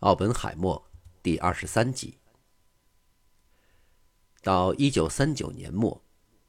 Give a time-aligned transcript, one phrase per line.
[0.00, 0.80] 奥本海默
[1.24, 2.18] 第二十三集。
[4.42, 6.00] 到一九三九年末，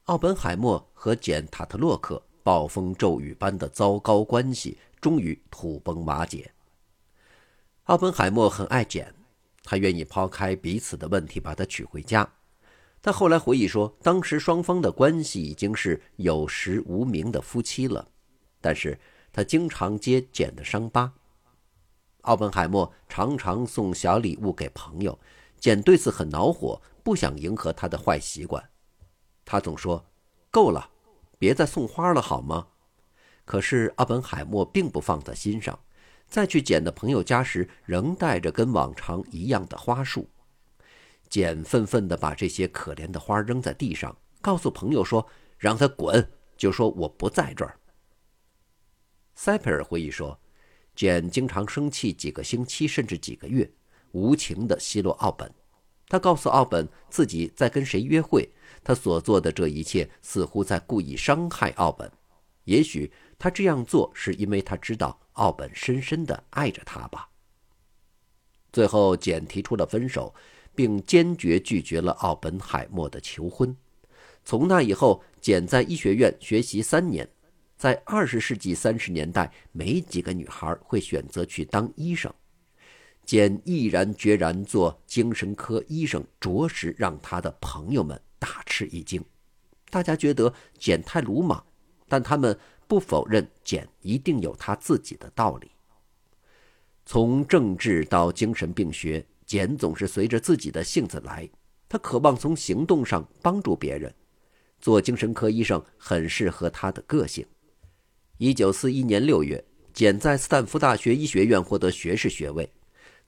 [0.04, 6.52] 奥本海默和简·塔特洛克暴风骤雨般的糟糕关系终于土崩瓦解。
[7.86, 9.12] 奥本海默很爱简，
[9.64, 12.32] 他愿意抛开彼此的问题把她娶回家。
[13.02, 18.08] 他后来回忆说，当时双方的关系已经是有实无名的夫妻了，
[18.60, 18.96] 但是
[19.32, 21.12] 他经常揭简的伤疤。
[22.22, 25.18] 奥本海默常常送小礼物给朋友，
[25.58, 28.70] 简对此很恼火，不想迎合他的坏习惯。
[29.44, 30.04] 他总说
[30.50, 30.90] ：“够了，
[31.38, 32.68] 别再送花了，好吗？”
[33.46, 35.78] 可是奥本海默并不放在心上，
[36.28, 40.28] 再去简的朋友家时，仍带着跟往常一样的花束。
[41.28, 45.26] 简愤愤地把这些可怜的花扔在地上，告诉朋友说
[45.56, 47.78] ：“让他滚，就说我不在这儿。”
[49.34, 50.38] 塞佩尔回忆说。
[51.00, 53.66] 简经常生气几个星期甚至几个月，
[54.12, 55.50] 无情地奚落奥本。
[56.06, 58.46] 他告诉奥本自己在跟谁约会，
[58.84, 62.12] 他所做的这一切似乎在故意伤害奥本。
[62.64, 67.30] 也许他这样做是因为他知道奥本深深地爱着他吧。
[68.70, 70.34] 最后，简提出了分手，
[70.74, 73.74] 并坚决拒绝了奥本海默的求婚。
[74.44, 77.26] 从那以后，简在医学院学习三年。
[77.80, 82.30] 在二十世纪三十年代，没几个女孩会选择去当医生。
[83.24, 89.24] 简毅然决然做精神科医生，着实让他的朋友们大吃一惊。
[89.88, 91.64] 大家觉得简太鲁莽，
[92.06, 92.54] 但他们
[92.86, 95.70] 不否认简一定有他自己的道理。
[97.06, 101.48] 从政治到精神病学，简总是随着自己的性子来。
[101.88, 104.14] 他渴望从行动上帮助别人，
[104.82, 107.46] 做精神科医生很适合他的个性。
[108.42, 112.66] 一九四一年六月，简在斯坦福大学医学院获得学士学位。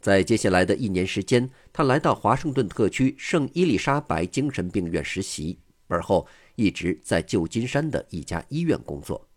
[0.01, 9.29] 在接下来的一年时间，他来到华盛顿特区圣伊丽莎白精神病院实习，而后一直在旧金山的一家医院工作。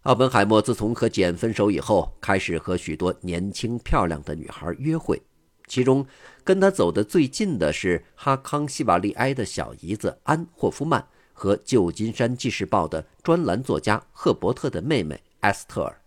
[0.00, 5.22] 奥本海默自从和简分手以后，开始和许多年轻漂亮的女孩约会，
[5.68, 6.04] 其中
[6.42, 11.06] 跟他走得最近的是哈康西瓦利埃的小姨子安霍夫曼。
[11.32, 16.00] 和旧金山纪事报的专栏作家赫伯特的妹妹埃斯特尔。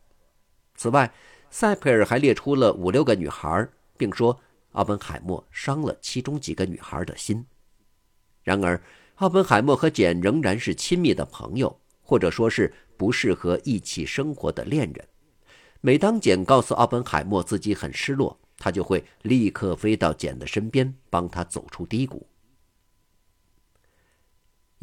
[0.76, 1.14] 此外，
[1.50, 4.40] 塞佩尔还列出了五六个女孩，并说
[4.74, 7.46] 奥本海默伤了其中几个女孩的心。
[8.44, 8.82] 然而，
[9.16, 15.08] 奥本海默和简仍然是亲密的朋友，或者说是不适合一起生活的恋人。
[15.82, 22.28] 每当简告诉奥本海默自己很失落，他就会立刻飞到简的身边，帮他走出低谷。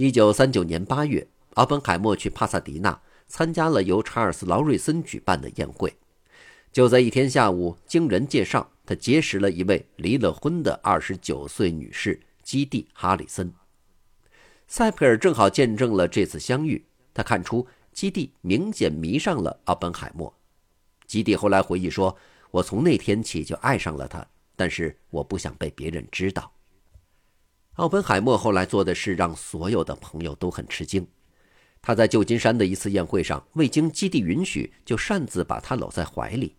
[0.03, 1.25] 一九三九年八月，
[1.55, 5.97] 奥本海默去帕萨迪纳参加了由查尔斯·劳瑞森举办的宴会。
[6.73, 13.55] 就在一天下午，经人介绍，他结识了一位离了婚的二十九岁女士基蒂·哈里森。
[14.67, 20.37] 塞佩尔正好见证了这次相遇，他看出基蒂明显迷上了奥本海默。
[21.07, 22.17] 基蒂后来回忆说
[22.51, 24.27] ：“我从那天起就爱上了他，
[24.57, 26.53] 但是我不想被别人知道。”
[27.77, 31.07] 奥本海默后来做的事让所有的朋友都很吃惊。
[31.81, 36.55] 他在旧金山的一次宴会上，未经基地允许，就擅自把她搂在怀里。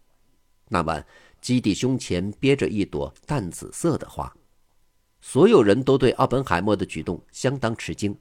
[0.69, 1.05] 那晚，
[1.39, 4.33] 基地胸前憋着一朵淡紫色的花。
[5.21, 8.17] 所有人都对奥本海默的举动相当吃惊。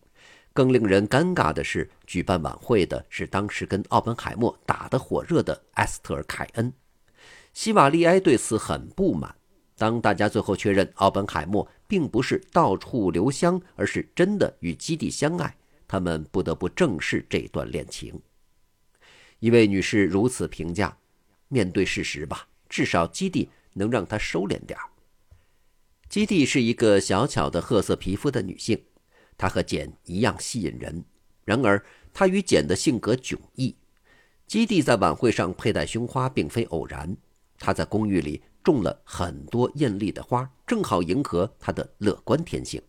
[0.52, 6.70] 更令人尴尬的是，举办晚会的是当时跟奥本海默打得火热的埃斯特尔·凯恩。
[7.54, 9.34] 希瓦利埃对此很不满。
[9.76, 15.56] 当大家最后确认奥本海默并不是到处留香，而是真的与基地相爱，
[15.88, 18.20] 他们不得不正视这段恋情。
[19.40, 20.96] 一位女士如此评价
[21.48, 24.86] ：“面对事实吧，至少基地能让她收敛点儿。”
[26.08, 28.80] 基地是一个小巧的褐色皮肤的女性，
[29.36, 31.04] 她和简一样吸引人。
[31.44, 33.74] 然而，她与简的性格迥异。
[34.46, 37.16] 基地在晚会上佩戴胸花并非偶然，
[37.58, 38.42] 她在公寓里。
[38.62, 42.80] 种了很多艳丽的花，正好迎合他的乐观天性。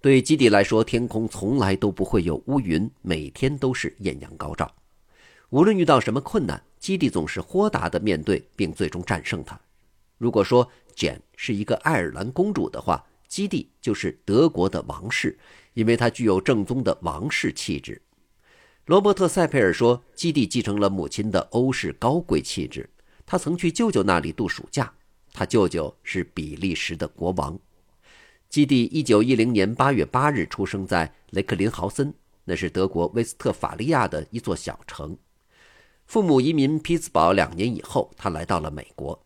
[0.00, 4.74] 对基地来说，天空从来都不会有乌云，每天都是艳阳高照。
[5.50, 9.60] 无论遇到什么困难，基地总是豁达地面对，并最终战胜它。
[10.18, 15.38] 如果说简是一个爱尔兰公主的话，基地就是德国的王室，
[15.74, 18.00] 因为她具有正宗的王室气质。
[18.86, 22.90] 罗伯特·塞佩尔说，基地继承了母亲的欧式高贵气质。
[23.32, 24.92] 他曾去舅舅那里度暑假，
[25.32, 27.58] 他舅舅是比利时的国王。
[28.50, 32.12] 基蒂一九一零年八月八日出生在雷克林豪森，
[32.44, 35.16] 那是德国威斯特法利亚的一座小城。
[36.04, 39.18] 父母移民匹兹堡两年以后，他来到了美国。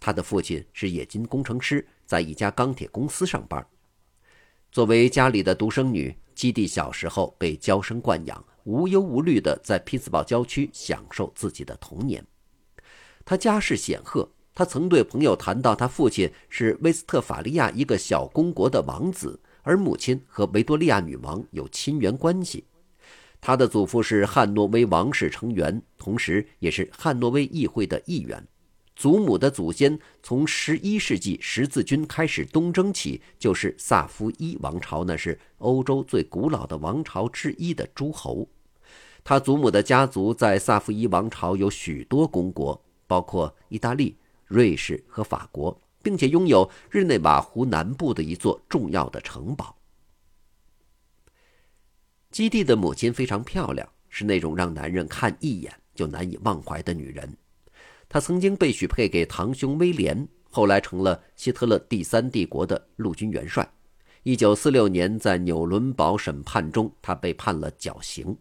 [0.00, 3.64] 他的父亲是冶金工程师，在一家钢铁公司上班。
[4.72, 12.26] 作为家里的独生女，基蒂小时候被娇生惯养，无忧无虑地在匹兹堡郊区享受自己的童年。
[13.24, 22.64] 他家世显赫，他曾对朋友谈到，他父亲是威斯特法利亚一个小公国的王子，而母亲和维多利亚女王有亲缘关系。
[23.40, 28.46] 他的祖父是汉诺威王室成员，同时也是汉诺威议会的议员。
[28.94, 38.46] 祖母的祖先从十一世纪十字军开始东征起，就是萨伏伊王朝，那是欧洲最古老的王朝之一的诸侯。
[39.24, 42.80] 他祖母的家族在萨伏伊王朝有许多公国。
[43.12, 44.16] 包括意大利、
[44.46, 49.76] 瑞士和法国，并且拥有日内瓦湖南部的一座重要的城堡。
[52.30, 57.36] 基地的母亲非常漂亮，是那种让男人看一眼就难以忘怀的女人。
[58.08, 63.70] 她曾经被许配给堂兄威廉，后来成了希特勒第三帝国的陆军元帅。
[64.22, 68.34] 一九四六年，在纽伦堡审判中，他被判了绞刑。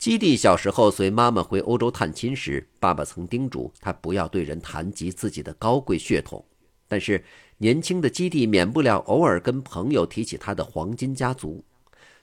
[0.00, 6.42] 基地小时候随妈妈回欧洲探亲时，爸爸曾叮嘱他不要对人谈及自己的高贵血统。
[6.88, 7.22] 但是
[7.58, 11.62] 年轻的基地免不了偶尔跟朋友提起他的黄金家族。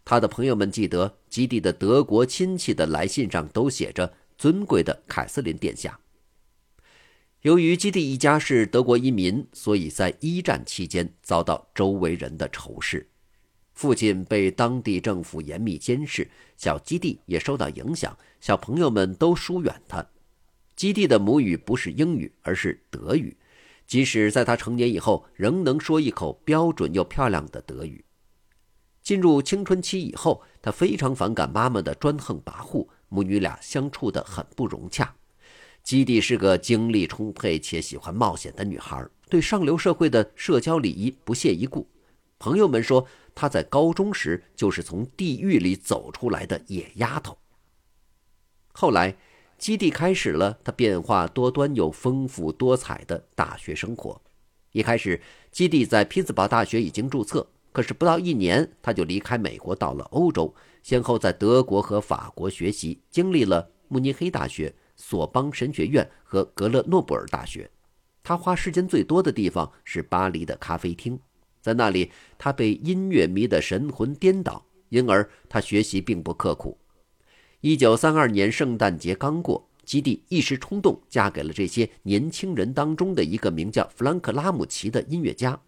[0.04, 6.00] 他的朋友们记得基地的德国亲戚的来信上都写着“尊贵的凯瑟琳殿下”。
[7.44, 13.08] 由于基地一家是德国移民，所以在一战期间遭到周围人的仇视。
[13.78, 16.28] 父亲被当地政府严密监视，
[16.58, 20.04] 小基地也受到影响，小朋友们都疏远他。
[20.76, 23.38] 基地的母语不是英语，而是德语，
[23.86, 28.04] 即使在他成年以后，仍能说一口标准又漂亮的德语。
[29.04, 35.14] 进入青春期以后，他非常反感妈妈的专横跋扈，母女俩相处得很不融洽。
[35.84, 41.88] 基地是个精力充沛且喜欢冒险的女孩，对上流社会的社交礼仪不屑一顾。
[42.40, 43.08] 朋友们说。
[43.40, 47.38] 她在高中时就是从地狱里走出来的野丫头。
[48.74, 49.16] 后来，
[49.60, 54.20] 基地开始了他变化多端又丰富多彩的大学生活。
[54.72, 67.70] 一开始，基地在匹兹堡大学已经注册，可是不到一年，他就离开美国，到了欧洲，先后在德国和法国学习，经历了慕尼黑大学、索邦神学院和格勒诺布尔大学。
[68.24, 71.20] 他花时间最多的地方是巴黎的咖啡厅。
[71.68, 76.78] 在那里，他被音乐迷得神魂颠倒，因而他学习并不刻苦。
[77.60, 85.60] 一九三二年圣诞节刚过，基蒂一时冲动嫁给了这些年轻人当中的一个名叫弗兰克·拉姆齐的音乐家。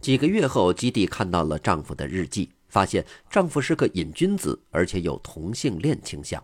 [0.00, 6.42] 几个月后，基蒂看到了丈夫的日记，发现丈夫是个瘾君子，而且有同性恋倾向。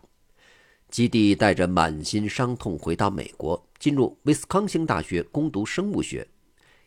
[0.90, 6.28] 基蒂带着满心伤痛回到美国，进入威斯康星大学攻读生物学。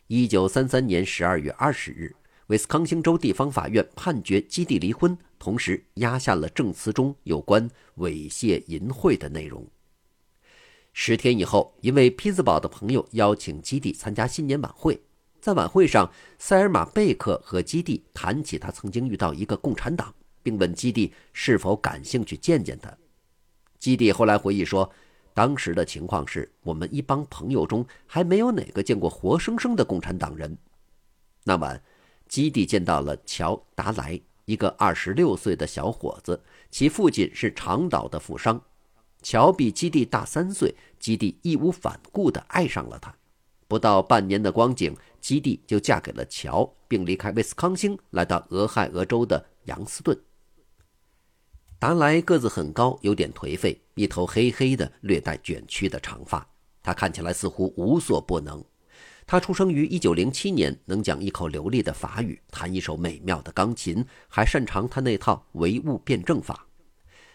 [0.08, 2.14] 一九三三年十二月二十日，
[2.48, 9.66] 威斯康星州地方法院判决基地离婚，同时压下了证词中有关猥亵淫秽的内容。
[10.92, 15.00] 十天以后，一位匹兹堡的朋友邀请基地参加新年晚会，
[15.40, 22.94] 在晚会上，塞尔玛·贝克和基地谈起他曾经遇到一个共产党，并问基地是否感兴趣见见他。
[23.78, 24.92] 基地后来回忆说。
[25.34, 30.56] 当时的情况是我们一帮朋友中还没有哪个见过活生生的共产党人。
[31.42, 31.82] 那晚，
[32.28, 38.62] 基地见到了乔·达莱，一个二十六岁的小伙子，其父亲是长岛的富商。
[39.22, 43.14] 乔比基地大三岁，基地义无反顾地爱上了他。
[43.66, 50.16] 不到半年的光景，基地就嫁给了乔，并离开威斯康星，来到俄亥俄州的杨斯顿。
[51.78, 56.46] 达莱个子很高，有点颓废，一头黑黑的、略带卷曲的长发。
[56.82, 58.64] 他看起来似乎无所不能。
[59.26, 66.66] 他出生于1907年，能讲一口流利的法语，弹一首美妙的钢琴，还擅长他那套唯物辩证法。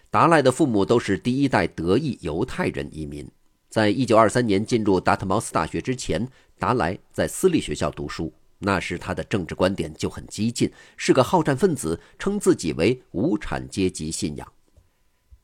[0.09, 3.29] 达莱的父母都是第一代德裔犹太人移民。
[3.69, 6.27] 在1923年进入达特茅斯大学之前，
[6.57, 8.33] 达莱在私立学校读书。
[8.59, 14.47] 那时他的政治观点就很激进，是个好战分子，称自己为无产阶级信仰。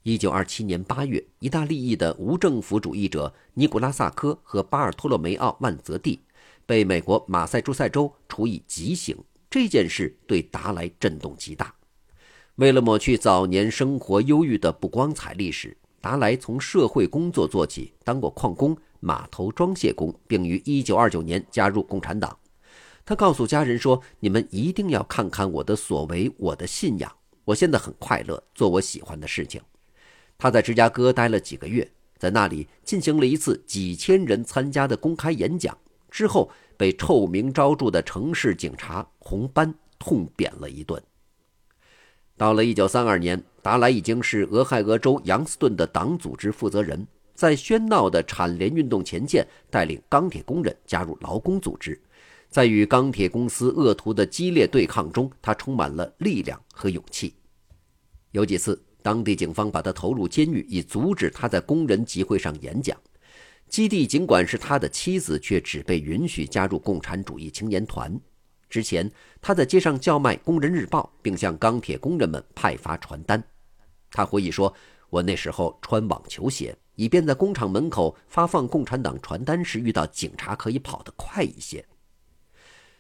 [0.03, 6.19] 一九二七年八月，意大利裔的无政府主义者尼古拉萨科和巴尔托洛梅奥万泽蒂
[6.65, 9.17] 被美国马赛诸塞州处以极刑。
[9.49, 11.73] 这件事对达莱震动极大。
[12.55, 22.37] 为了抹去早年生活忧郁的不光彩历史，达莱从社会工作做起，当过矿工、码头装卸工，并于一九二九年加入共产党。
[23.05, 27.11] 他告诉家人说：“你们一定要看看我的所为，我的信仰。
[27.43, 29.61] 我现在很快乐，做我喜欢的事情。”
[30.39, 35.77] 他在芝加哥待了几个月，在那里进行了一次几千人参加的公开演讲，
[36.09, 40.99] 之后被臭名昭著的城市警察红斑痛扁了一顿。
[42.35, 51.97] 到了1932年，达莱已经是俄亥俄州杨斯顿的党组织负责人，在喧闹的产联运动前线，带领钢铁工人加入劳工组织，
[52.55, 57.35] 在与钢铁公司恶徒的激烈对抗中，他充满了力量和勇气。
[58.31, 58.81] 有几次。
[59.01, 62.97] 当地警方把他投入监狱，以阻止他在工人集会上演讲。
[63.67, 68.17] 基地尽管是他的妻子，却只被允许加入共产主义青年团。
[68.69, 73.43] 之前，他在街上叫卖《工人日报》，并向钢铁工人们派发传单。
[74.11, 74.73] 他回忆说
[75.11, 81.85] ：“我那时候穿网球鞋，以便在工厂门口发放共产党传单时遇到警察可以跑得快一些。”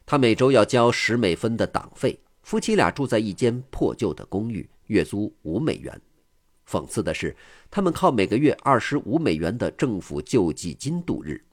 [0.05, 4.69] 他每周要交十美分的党费，夫妻俩住在一间破旧的公寓。
[4.87, 5.99] 月租五美元。
[6.69, 7.35] 讽刺的是，
[7.71, 11.43] 他们靠每个月二十五美元的政府救济金度日。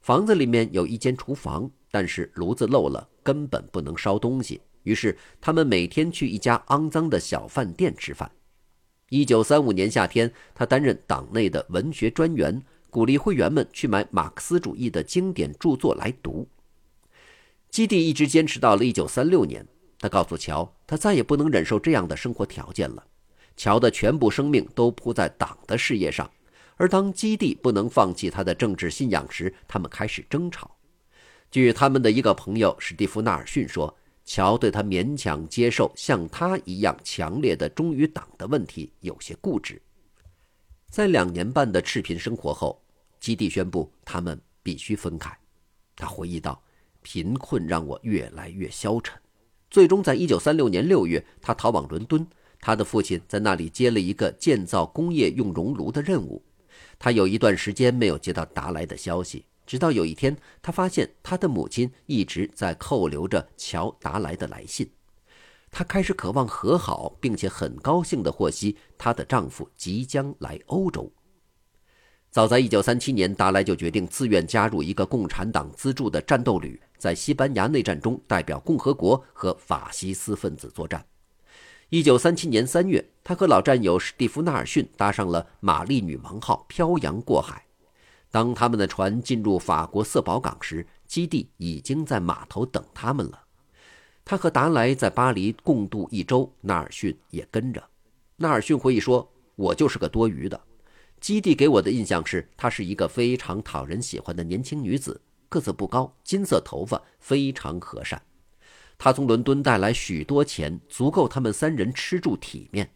[0.00, 4.60] 房子里面有一间厨房，但是炉子漏了，根本不能烧东西。
[4.82, 8.28] 于是他们每天去一家肮脏的小饭店吃饭。
[9.10, 16.48] 一九三五年夏天，他担任党内的文学专员，鼓励会员们去买马克思主义的经典著作来读。
[17.70, 19.66] 基地一直坚持到了一九三六年。
[20.00, 23.04] 他告诉乔，他再也不能忍受这样的生活条件了。
[23.56, 26.30] 乔的全部生命都扑在党的事业上，
[26.76, 30.70] 而当基地不能放弃他的政治信仰时，他们开始争吵。
[31.50, 33.92] 据他们的一个朋友史蒂夫·纳尔逊说，
[34.24, 39.80] 乔对他勉强接受像他一样强烈的忠于党的问题有些固执。
[40.90, 42.80] 在两年半的赤贫生活后，
[43.18, 45.36] 基地宣布他们必须分开。
[45.96, 46.62] 他回忆道
[47.10, 49.18] ：“贫困让我越来越消沉。”
[49.70, 52.26] 最终，在一九三六年六月，他逃往伦敦。
[52.60, 56.44] 他的父亲在那里接了一个建造工业用熔炉的任务。
[56.98, 64.86] 他有一段时间没有接到达莱的消息，直到有一天，他发现他的母亲一直在扣留着乔达莱的来信。
[65.70, 71.10] 他开始渴望和好，并且很高兴地获悉她的丈夫即将来欧洲。
[72.30, 76.80] 早在一九三七年，达莱就决定自愿加入一个共产党资助的战斗旅。
[76.98, 81.04] 在西班牙内战中，代表共和国和法西斯分子作战。
[81.90, 87.64] 一九三七年三月，他和老战友史蒂夫·纳尔逊搭上了“玛丽女王号”，漂洋过海。
[88.30, 93.40] 当他们的船进入法国色保港时，基地已经在码头等他们了。
[94.22, 97.82] 他和达莱在巴黎共度一周，纳尔逊也跟着。
[98.36, 100.60] 纳尔逊回忆说：“我就是个多余的。
[101.20, 108.20] 基地给我的印象是，她是一个非常讨人喜欢的年轻女子。”个子不高，金色头发，非常和善。
[108.96, 112.90] 他从伦敦带来许多钱，足够他们三人吃住体面。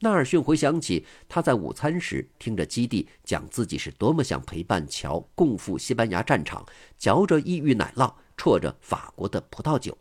[0.00, 6.66] 纳尔逊回想起他在午餐时听着基地讲自己是多么想陪伴乔共赴西班牙战场，
[6.98, 9.96] 嚼着异域奶酪，啜着法国的葡萄酒。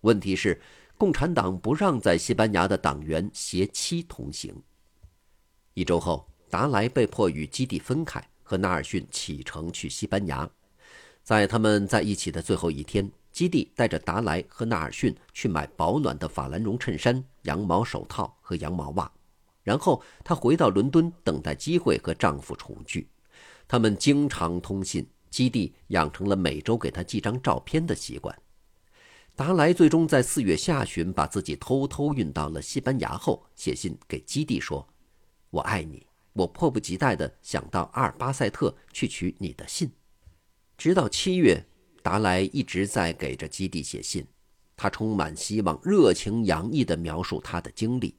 [0.00, 0.60] 问题是，
[0.96, 4.60] 共产党不让在西班牙的党员携妻同行。
[5.74, 10.50] 一周后，达莱被迫与基地分开，和纳尔逊启程去西班牙。
[11.28, 19.12] 在他们在一起的最后一天，基地带着达莱和纳尔逊去买保暖的法兰绒衬衫、羊毛手套和羊毛袜，
[19.62, 23.10] 然后她回到伦敦等待机会和丈夫重聚。
[23.66, 28.34] 他们经常通信，基地养成了每周给她寄张照片的习惯。
[29.36, 34.88] 达莱最终在四月下旬把自己偷偷运到了西班牙后，写信给基地说
[35.52, 39.92] ：“我爱你，我迫不及待地想到阿尔巴塞特去取你的信。”
[40.78, 41.66] 直到七月，
[42.04, 44.24] 达莱一直在给着基地写信，
[44.76, 48.14] 他充满希望、热情洋溢地描述他的经历。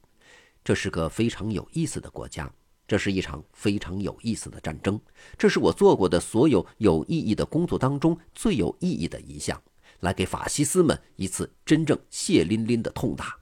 [0.62, 2.52] 这是个非常有意思的国家，
[2.86, 5.00] 这是一场非常有意思的战争，
[5.38, 9.58] 这是我做过的所有有意义的工作当中最有意义的一项，
[10.00, 13.38] 来给法西斯们一次真正血淋淋的痛打。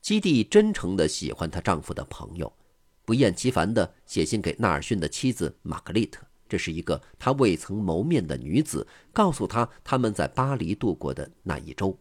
[0.00, 2.56] 基地真诚地喜欢她丈夫的朋友，
[3.04, 6.24] 不厌其烦地写信给纳尔逊的妻子玛格丽特。
[6.48, 11.98] 这是一个他未曾谋面的女子，告诉他他们在巴黎度过的那一周。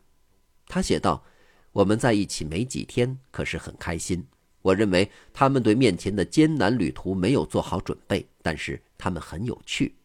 [0.68, 1.24] 他写道
[1.72, 4.26] ：“我们在一起没几天，可是很开心。
[4.62, 9.96] 我认为他们对面前的艰难旅途没有做好准备，但是他们很有趣。”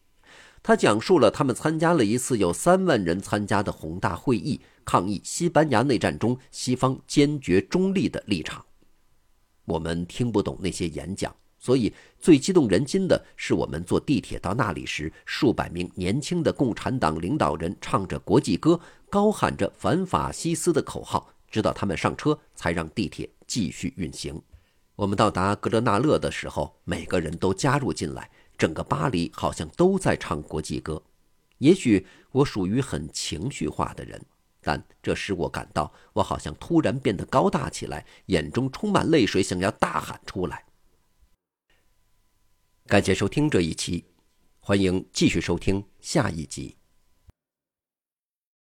[0.63, 8.63] 他讲述了他们参加了一次有三万人参加的宏大会议，抗议西班牙内战中西方坚决中立的立场。
[9.65, 11.35] 我们听不懂那些演讲。
[11.63, 18.79] 所以，最激动人心的是，我们坐地铁到那里时，数百名年轻的共产党领导人唱着国际歌，
[19.11, 24.41] 高喊着反法西斯的口号，直到他们上车，才让地铁继续运行。
[24.95, 28.27] 我们到达格勒纳勒的时候，每个人都加入进来，
[28.57, 30.99] 整个巴黎好像都在唱国际歌。
[31.59, 34.19] 也许我属于很情绪化的人，
[34.63, 40.65] 但这使我感到我好像突然变得高大起来，眼中充满泪水，想要大喊出来。
[42.91, 44.03] 感谢收听这一期，
[44.59, 46.75] 欢迎继续收听下一集。